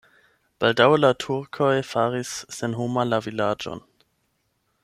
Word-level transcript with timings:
Baldaŭe 0.63 0.95
la 1.01 1.11
turkoj 1.25 1.69
faris 1.91 2.33
senhoma 2.61 3.07
la 3.13 3.23
vilaĝon. 3.27 3.89